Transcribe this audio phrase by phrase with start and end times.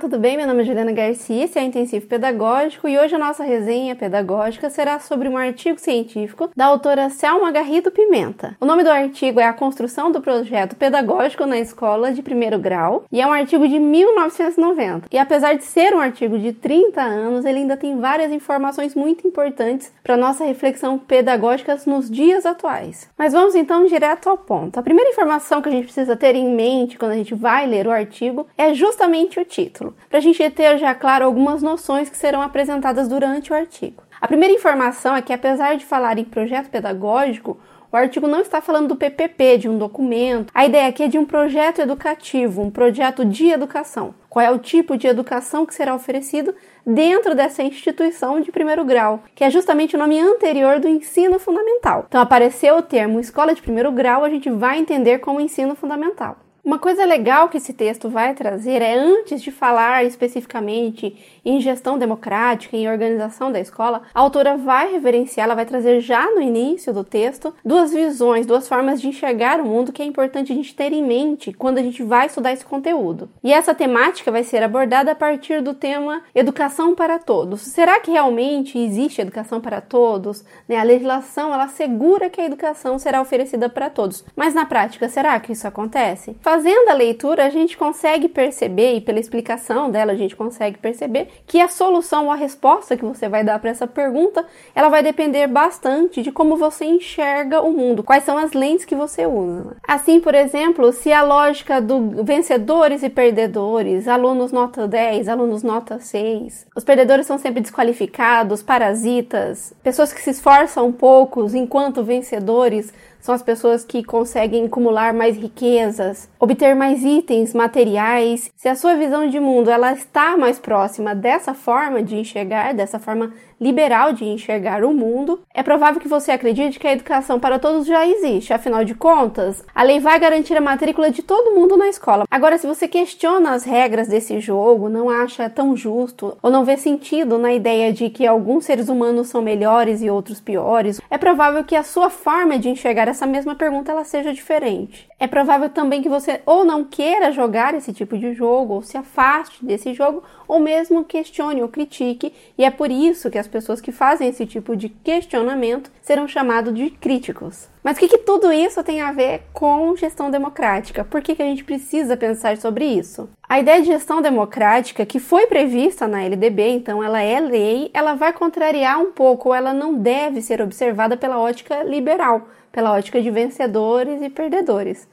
[0.00, 0.34] tudo bem?
[0.34, 3.94] Meu nome é Juliana Garcia, esse é o Intensivo Pedagógico e hoje a nossa resenha
[3.94, 8.56] pedagógica será sobre um artigo científico da autora Selma Garrido Pimenta.
[8.58, 13.04] O nome do artigo é A Construção do Projeto Pedagógico na Escola de Primeiro Grau
[13.12, 15.06] e é um artigo de 1990.
[15.10, 19.28] E apesar de ser um artigo de 30 anos, ele ainda tem várias informações muito
[19.28, 23.06] importantes para nossa reflexão pedagógica nos dias atuais.
[23.18, 24.78] Mas vamos então direto ao ponto.
[24.78, 27.86] A primeira informação que a gente precisa ter em mente quando a gente vai ler
[27.86, 32.16] o artigo é justamente o título, para a gente ter já claro algumas noções que
[32.16, 34.02] serão apresentadas durante o artigo.
[34.20, 37.58] A primeira informação é que, apesar de falar em projeto pedagógico,
[37.92, 40.52] o artigo não está falando do PPP, de um documento.
[40.54, 44.14] A ideia aqui é de um projeto educativo, um projeto de educação.
[44.28, 46.54] Qual é o tipo de educação que será oferecido
[46.86, 52.04] dentro dessa instituição de primeiro grau, que é justamente o nome anterior do ensino fundamental.
[52.08, 56.36] Então, apareceu o termo escola de primeiro grau, a gente vai entender como ensino fundamental.
[56.70, 61.98] Uma coisa legal que esse texto vai trazer é, antes de falar especificamente em gestão
[61.98, 66.92] democrática, em organização da escola, a autora vai reverenciar, ela vai trazer já no início
[66.92, 70.72] do texto duas visões, duas formas de enxergar o mundo que é importante a gente
[70.72, 73.28] ter em mente quando a gente vai estudar esse conteúdo.
[73.42, 77.62] E essa temática vai ser abordada a partir do tema educação para todos.
[77.62, 80.44] Será que realmente existe educação para todos?
[80.68, 80.76] Né?
[80.76, 85.40] A legislação ela assegura que a educação será oferecida para todos, mas na prática será
[85.40, 86.36] que isso acontece?
[86.60, 91.28] Fazendo a leitura, a gente consegue perceber, e pela explicação dela, a gente consegue perceber
[91.46, 94.44] que a solução ou a resposta que você vai dar para essa pergunta,
[94.74, 98.94] ela vai depender bastante de como você enxerga o mundo, quais são as lentes que
[98.94, 99.74] você usa.
[99.88, 105.98] Assim, por exemplo, se a lógica do vencedores e perdedores, alunos nota 10, alunos nota
[105.98, 113.34] 6, os perdedores são sempre desqualificados, parasitas, pessoas que se esforçam poucos, enquanto vencedores são
[113.34, 118.50] as pessoas que conseguem acumular mais riquezas, obter mais itens materiais.
[118.56, 122.98] Se a sua visão de mundo ela está mais próxima dessa forma de enxergar, dessa
[122.98, 127.58] forma liberal de enxergar o mundo, é provável que você acredite que a educação para
[127.58, 128.54] todos já existe.
[128.54, 132.24] Afinal de contas, a lei vai garantir a matrícula de todo mundo na escola.
[132.30, 136.76] Agora, se você questiona as regras desse jogo, não acha tão justo ou não vê
[136.76, 141.62] sentido na ideia de que alguns seres humanos são melhores e outros piores, é provável
[141.62, 145.09] que a sua forma de enxergar essa mesma pergunta ela seja diferente.
[145.22, 148.96] É provável também que você ou não queira jogar esse tipo de jogo, ou se
[148.96, 153.82] afaste desse jogo, ou mesmo questione ou critique, e é por isso que as pessoas
[153.82, 157.68] que fazem esse tipo de questionamento serão chamados de críticos.
[157.82, 161.04] Mas o que, que, tudo isso tem a ver com gestão democrática?
[161.04, 163.28] Por que, que a gente precisa pensar sobre isso?
[163.48, 168.14] A ideia de gestão democrática, que foi prevista na LDB, então ela é lei, ela
[168.14, 173.30] vai contrariar um pouco, ela não deve ser observada pela ótica liberal pela ótica de
[173.30, 175.08] vencedores e perdedores.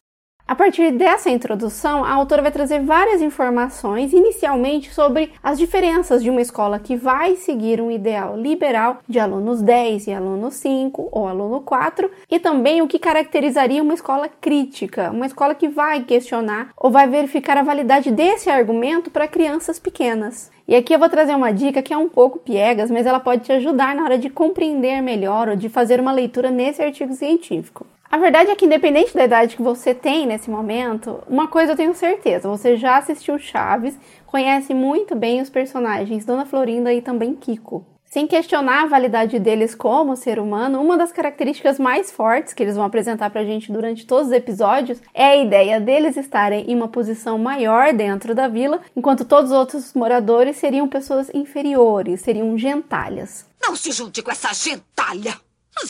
[0.48, 6.30] A partir dessa introdução, a autora vai trazer várias informações, inicialmente sobre as diferenças de
[6.30, 11.28] uma escola que vai seguir um ideal liberal de alunos 10 e alunos 5 ou
[11.28, 16.70] aluno 4, e também o que caracterizaria uma escola crítica, uma escola que vai questionar
[16.78, 20.50] ou vai verificar a validade desse argumento para crianças pequenas.
[20.66, 23.44] E aqui eu vou trazer uma dica que é um pouco piegas, mas ela pode
[23.44, 27.86] te ajudar na hora de compreender melhor ou de fazer uma leitura nesse artigo científico.
[28.10, 31.76] A verdade é que, independente da idade que você tem nesse momento, uma coisa eu
[31.76, 37.36] tenho certeza: você já assistiu Chaves, conhece muito bem os personagens Dona Florinda e também
[37.36, 37.86] Kiko.
[38.06, 42.78] Sem questionar a validade deles como ser humano, uma das características mais fortes que eles
[42.78, 46.88] vão apresentar pra gente durante todos os episódios é a ideia deles estarem em uma
[46.88, 53.46] posição maior dentro da vila, enquanto todos os outros moradores seriam pessoas inferiores, seriam gentalhas.
[53.62, 55.47] Não se junte com essa gentalha!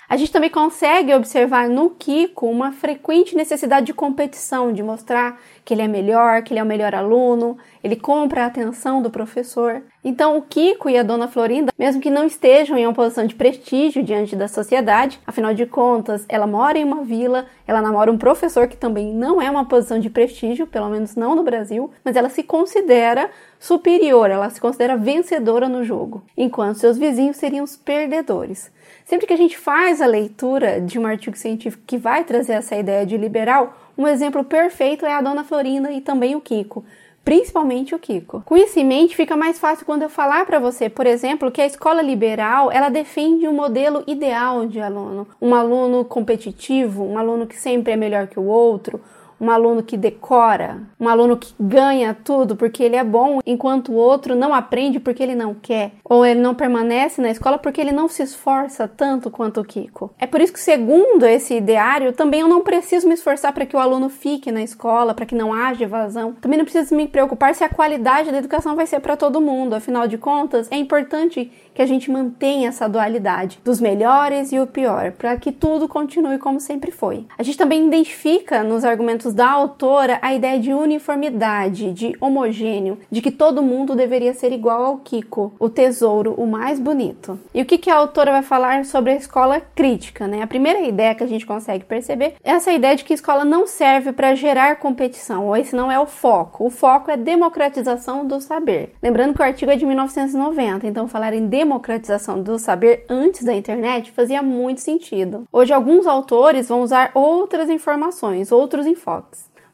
[0.09, 5.73] A gente também consegue observar no Kiko uma frequente necessidade de competição, de mostrar que
[5.73, 9.83] ele é melhor, que ele é o melhor aluno, ele compra a atenção do professor.
[10.03, 13.35] Então, o Kiko e a dona Florinda, mesmo que não estejam em uma posição de
[13.35, 18.17] prestígio diante da sociedade, afinal de contas, ela mora em uma vila, ela namora um
[18.17, 22.15] professor que também não é uma posição de prestígio, pelo menos não no Brasil, mas
[22.15, 23.29] ela se considera
[23.59, 28.71] superior, ela se considera vencedora no jogo, enquanto seus vizinhos seriam os perdedores.
[29.07, 32.75] Sempre que a gente faz a leitura de um artigo científico que vai trazer essa
[32.75, 36.83] ideia de liberal, um exemplo perfeito é a Dona Florinda e também o Kiko
[37.23, 38.41] principalmente o Kiko.
[38.45, 41.61] Com isso em mente, fica mais fácil quando eu falar para você, por exemplo, que
[41.61, 47.45] a escola liberal, ela defende um modelo ideal de aluno, um aluno competitivo, um aluno
[47.45, 49.01] que sempre é melhor que o outro,
[49.39, 53.95] um aluno que decora, um aluno que ganha tudo porque ele é bom, enquanto o
[53.95, 57.91] outro não aprende porque ele não quer, ou ele não permanece na escola porque ele
[57.91, 60.11] não se esforça tanto quanto o Kiko.
[60.19, 63.75] É por isso que, segundo esse ideário, também eu não preciso me esforçar para que
[63.75, 66.33] o aluno fique na escola, para que não haja evasão.
[66.33, 69.75] Também não preciso me preocupar se a qualidade da educação vai ser para todo mundo.
[69.75, 74.65] Afinal de contas, é importante que a gente mantenha essa dualidade dos melhores e o
[74.65, 77.27] pior, para que tudo continue como sempre foi.
[77.37, 83.21] A gente também identifica nos argumentos da autora a ideia de uniformidade, de homogêneo, de
[83.21, 87.39] que todo mundo deveria ser igual ao Kiko, o tesouro, o mais bonito.
[87.53, 90.41] E o que, que a autora vai falar sobre a escola crítica, né?
[90.41, 93.45] A primeira ideia que a gente consegue perceber é essa ideia de que a escola
[93.45, 96.65] não serve para gerar competição, ou esse não é o foco.
[96.65, 98.93] O foco é democratização do saber.
[99.01, 103.43] Lembrando que o artigo é de 1990, então falar em democratização democratização do saber antes
[103.43, 105.47] da internet fazia muito sentido.
[105.51, 109.16] Hoje, alguns autores vão usar outras informações, outros enfoques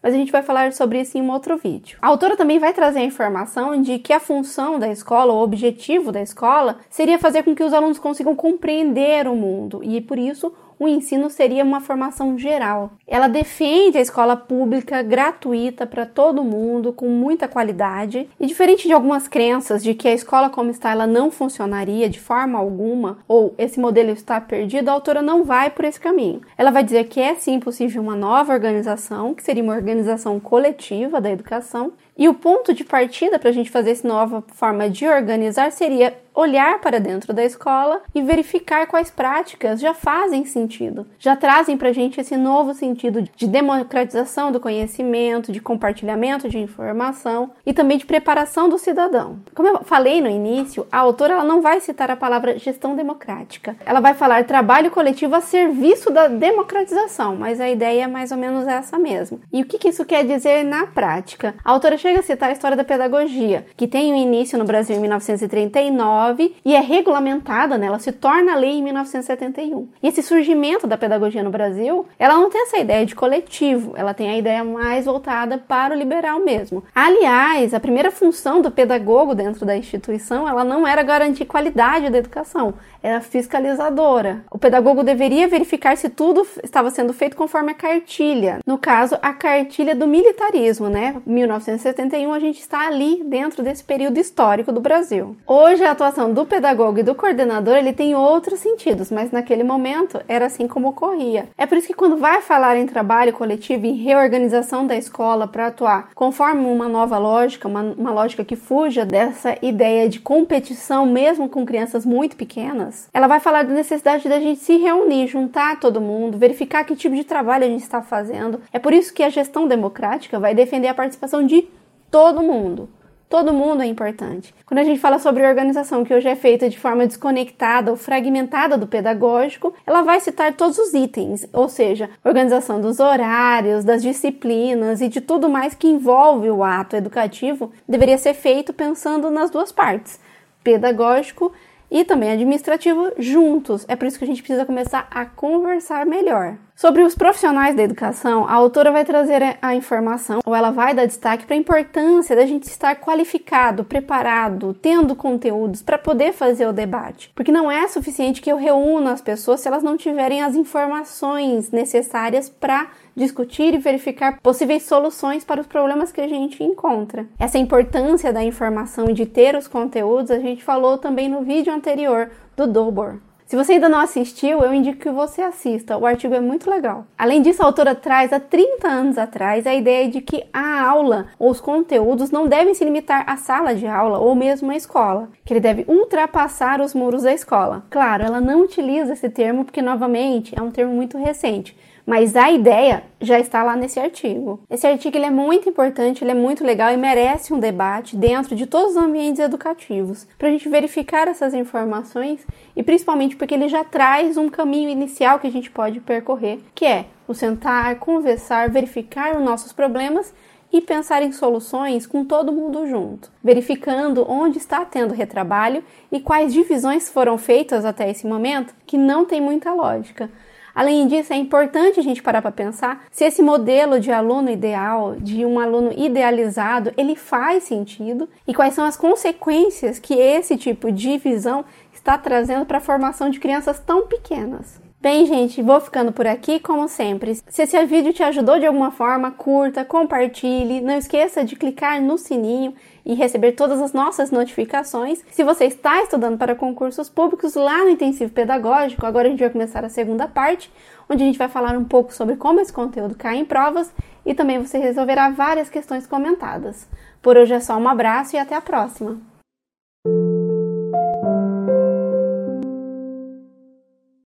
[0.03, 1.97] mas a gente vai falar sobre isso em um outro vídeo.
[2.01, 6.11] A autora também vai trazer a informação de que a função da escola, o objetivo
[6.11, 10.53] da escola, seria fazer com que os alunos consigam compreender o mundo e por isso
[10.79, 12.91] o ensino seria uma formação geral.
[13.07, 18.93] Ela defende a escola pública gratuita para todo mundo, com muita qualidade, e diferente de
[18.93, 23.53] algumas crenças de que a escola como está ela não funcionaria de forma alguma, ou
[23.57, 26.41] esse modelo está perdido, a autora não vai por esse caminho.
[26.57, 31.19] Ela vai dizer que é sim possível uma nova organização, que seria uma organização coletiva
[31.19, 35.07] da educação, e o ponto de partida para a gente fazer essa nova forma de
[35.07, 41.35] organizar seria olhar para dentro da escola e verificar quais práticas já fazem sentido, já
[41.35, 47.51] trazem para a gente esse novo sentido de democratização do conhecimento, de compartilhamento de informação
[47.65, 49.39] e também de preparação do cidadão.
[49.53, 53.75] Como eu falei no início, a autora ela não vai citar a palavra gestão democrática,
[53.85, 58.37] ela vai falar trabalho coletivo a serviço da democratização, mas a ideia é mais ou
[58.37, 59.39] menos essa mesmo.
[59.51, 61.53] E o que, que isso quer dizer na prática?
[61.63, 64.65] A autora chega a citar a história da pedagogia, que tem o um início no
[64.65, 66.22] Brasil em 1939
[66.63, 67.87] e é regulamentada, né?
[67.87, 69.87] ela se torna lei em 1971.
[70.01, 74.13] E esse surgimento da pedagogia no Brasil, ela não tem essa ideia de coletivo, ela
[74.13, 76.83] tem a ideia mais voltada para o liberal mesmo.
[76.93, 82.17] Aliás, a primeira função do pedagogo dentro da instituição, ela não era garantir qualidade da
[82.17, 82.73] educação,
[83.03, 84.45] era fiscalizadora.
[84.49, 88.59] O pedagogo deveria verificar se tudo estava sendo feito conforme a cartilha.
[88.65, 91.15] No caso, a cartilha do militarismo, né?
[91.25, 91.83] 1970
[92.13, 95.35] 71 a gente está ali dentro desse período histórico do Brasil.
[95.47, 100.21] Hoje a atuação do pedagogo e do coordenador ele tem outros sentidos, mas naquele momento
[100.27, 101.47] era assim como ocorria.
[101.57, 105.67] É por isso que quando vai falar em trabalho coletivo e reorganização da escola para
[105.67, 111.49] atuar conforme uma nova lógica, uma, uma lógica que fuja dessa ideia de competição mesmo
[111.49, 116.01] com crianças muito pequenas, ela vai falar da necessidade da gente se reunir, juntar todo
[116.01, 118.61] mundo, verificar que tipo de trabalho a gente está fazendo.
[118.71, 121.67] É por isso que a gestão democrática vai defender a participação de
[122.09, 122.89] todo mundo.
[123.33, 124.53] Todo mundo é importante.
[124.63, 128.77] Quando a gente fala sobre organização que hoje é feita de forma desconectada ou fragmentada
[128.77, 135.01] do pedagógico, ela vai citar todos os itens, ou seja, organização dos horários, das disciplinas
[135.01, 139.71] e de tudo mais que envolve o ato educativo deveria ser feito pensando nas duas
[139.71, 140.19] partes,
[140.63, 141.51] pedagógico
[141.93, 143.85] e também administrativo juntos.
[143.87, 146.57] É por isso que a gente precisa começar a conversar melhor.
[146.75, 151.05] Sobre os profissionais da educação, a autora vai trazer a informação, ou ela vai dar
[151.05, 156.73] destaque para a importância da gente estar qualificado, preparado, tendo conteúdos para poder fazer o
[156.73, 157.31] debate.
[157.35, 161.69] Porque não é suficiente que eu reúna as pessoas se elas não tiverem as informações
[161.69, 167.25] necessárias para discutir e verificar possíveis soluções para os problemas que a gente encontra.
[167.39, 171.73] Essa importância da informação e de ter os conteúdos a gente falou também no vídeo
[171.73, 173.19] anterior do Dobor.
[173.45, 175.95] Se você ainda não assistiu, eu indico que você assista.
[175.95, 177.05] O artigo é muito legal.
[177.15, 181.27] Além disso, a autora traz há 30 anos atrás a ideia de que a aula
[181.37, 185.29] ou os conteúdos não devem se limitar à sala de aula ou mesmo à escola,
[185.45, 187.83] que ele deve ultrapassar os muros da escola.
[187.91, 192.51] Claro, ela não utiliza esse termo porque novamente é um termo muito recente, mas a
[192.51, 194.61] ideia já está lá nesse artigo.
[194.69, 198.55] Esse artigo ele é muito importante, ele é muito legal e merece um debate dentro
[198.55, 202.45] de todos os ambientes educativos para a gente verificar essas informações
[202.75, 206.85] e principalmente porque ele já traz um caminho inicial que a gente pode percorrer, que
[206.85, 210.33] é o sentar, conversar, verificar os nossos problemas
[210.73, 216.51] e pensar em soluções com todo mundo junto, verificando onde está tendo retrabalho e quais
[216.51, 220.31] divisões foram feitas até esse momento que não tem muita lógica.
[220.75, 225.15] Além disso, é importante a gente parar para pensar se esse modelo de aluno ideal,
[225.15, 230.91] de um aluno idealizado, ele faz sentido e quais são as consequências que esse tipo
[230.91, 231.63] de visão
[231.93, 234.82] está trazendo para a formação de crianças tão pequenas.
[235.03, 237.35] Bem, gente, vou ficando por aqui, como sempre.
[237.49, 240.79] Se esse vídeo te ajudou de alguma forma, curta, compartilhe.
[240.79, 242.73] Não esqueça de clicar no sininho
[243.05, 245.21] e receber todas as nossas notificações.
[245.29, 249.49] Se você está estudando para concursos públicos lá no Intensivo Pedagógico, agora a gente vai
[249.49, 250.71] começar a segunda parte,
[251.09, 253.93] onde a gente vai falar um pouco sobre como esse conteúdo cai em provas
[254.25, 256.87] e também você resolverá várias questões comentadas.
[257.21, 259.32] Por hoje é só um abraço e até a próxima!